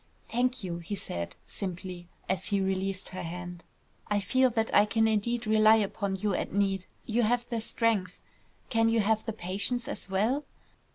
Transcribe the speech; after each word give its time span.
"Thank 0.23 0.63
you," 0.63 0.79
he 0.79 0.95
said, 0.95 1.35
simply, 1.45 2.09
as 2.27 2.47
he 2.47 2.59
released 2.59 3.09
her 3.09 3.21
hands. 3.21 3.61
"I 4.07 4.19
feel 4.19 4.49
that 4.49 4.73
I 4.73 4.85
can 4.85 5.07
indeed 5.07 5.45
rely 5.45 5.75
upon 5.75 6.15
you 6.15 6.33
at 6.33 6.51
need. 6.51 6.87
You 7.05 7.21
have 7.21 7.47
the 7.51 7.61
strength; 7.61 8.19
can 8.71 8.89
you 8.89 9.01
have 9.01 9.23
the 9.27 9.33
patience 9.33 9.87
as 9.87 10.09
well? 10.09 10.43